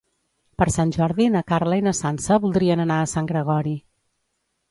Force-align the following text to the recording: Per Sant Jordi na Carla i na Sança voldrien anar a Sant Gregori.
Per 0.61 0.65
Sant 0.75 0.93
Jordi 0.95 1.27
na 1.33 1.43
Carla 1.51 1.77
i 1.81 1.83
na 1.87 1.93
Sança 1.99 2.39
voldrien 2.45 2.83
anar 2.85 2.99
a 3.03 3.09
Sant 3.13 3.31
Gregori. 3.33 3.77